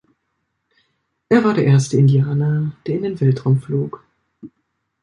Er 1.29 1.43
war 1.43 1.53
der 1.53 1.65
erste 1.65 1.95
Indianer, 1.95 2.75
der 2.87 2.95
in 2.95 3.03
den 3.03 3.21
Weltraum 3.21 3.59
flog. 3.61 4.03